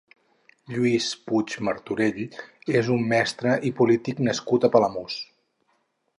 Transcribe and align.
Lluís 0.75 1.09
Puig 1.27 1.53
Martorell 1.67 2.23
és 2.81 2.91
un 2.97 3.05
mestre 3.13 3.55
i 3.71 3.75
polític 3.83 4.25
nascut 4.31 4.69
a 4.71 4.75
Palamós. 4.79 5.21